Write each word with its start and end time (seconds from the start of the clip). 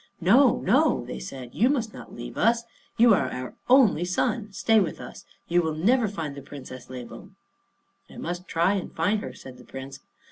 "No, 0.19 0.61
no," 0.61 1.05
they 1.05 1.19
said, 1.19 1.53
"you 1.53 1.69
must 1.69 1.93
not 1.93 2.11
leave 2.11 2.35
us. 2.35 2.63
You 2.97 3.13
are 3.13 3.29
our 3.29 3.53
only 3.69 4.03
son. 4.03 4.51
Stay 4.51 4.79
with 4.79 4.99
us. 4.99 5.25
You 5.47 5.61
will 5.61 5.75
never 5.75 6.07
find 6.07 6.33
the 6.33 6.41
Princess 6.41 6.89
Labam." 6.89 7.35
"I 8.09 8.17
must 8.17 8.47
try 8.47 8.73
and 8.73 8.91
find 8.91 9.19
her," 9.21 9.33
said 9.35 9.59
the 9.59 9.63
Prince. 9.63 9.99